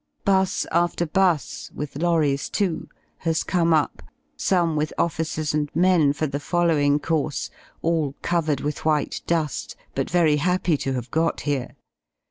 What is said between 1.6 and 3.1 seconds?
with lorries, too,